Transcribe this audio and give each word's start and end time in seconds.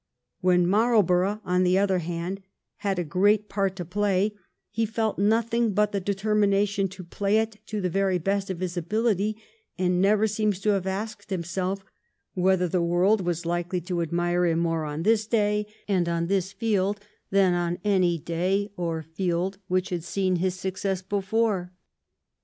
When 0.39 0.65
Marlborough, 0.65 1.41
on 1.45 1.61
the 1.63 1.77
other 1.77 1.99
hand, 1.99 2.41
had 2.77 2.97
a 2.97 3.03
great 3.03 3.47
part 3.49 3.75
to 3.75 3.85
play, 3.85 4.33
he 4.71 4.83
felt 4.83 5.19
nothing 5.19 5.73
but 5.75 5.91
the 5.91 5.99
determination 5.99 6.87
to 6.87 7.03
play 7.03 7.37
it 7.37 7.57
to 7.67 7.79
the 7.81 7.87
very 7.91 8.17
best 8.17 8.49
of 8.49 8.61
his 8.61 8.75
ability, 8.75 9.37
and 9.77 10.01
never 10.01 10.25
seems 10.25 10.59
to 10.61 10.69
have 10.69 10.87
asked 10.87 11.29
himself 11.29 11.85
whether 12.33 12.67
the 12.67 12.81
world 12.81 13.21
was 13.21 13.43
hkely 13.43 13.85
to 13.85 14.01
admire 14.01 14.47
him 14.47 14.57
more 14.57 14.85
on 14.85 15.03
this 15.03 15.27
day 15.27 15.67
and 15.87 16.09
on 16.09 16.25
this 16.25 16.51
field 16.51 16.99
than 17.29 17.53
on 17.53 17.77
anj^ 17.85 18.25
day 18.25 18.71
or 18.75 19.03
field 19.03 19.59
which 19.67 19.89
had 19.89 20.03
seen 20.03 20.37
his 20.37 20.55
success 20.59 21.03
before. 21.03 21.73